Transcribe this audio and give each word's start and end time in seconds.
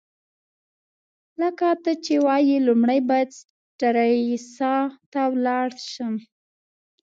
لکه 1.41 1.69
ته 1.83 1.91
چي 2.03 2.15
وايې، 2.25 2.57
لومړی 2.67 2.99
باید 3.09 3.29
سټریسا 3.39 4.73
ته 5.11 5.21
ولاړ 5.33 5.67
شم. 5.91 6.15